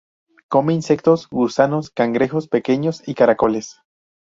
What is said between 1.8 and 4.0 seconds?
cangrejos pequeños y caracoles.